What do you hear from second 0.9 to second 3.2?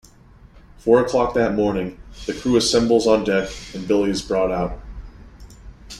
o'clock that morning, the crew assembles